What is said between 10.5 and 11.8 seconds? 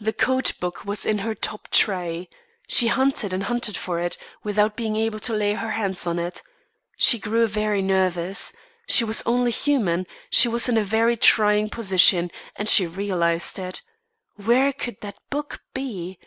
in a very trying